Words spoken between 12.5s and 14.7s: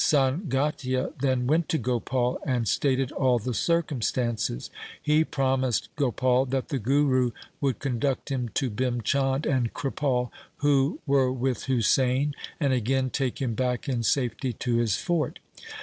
and again take him back in safety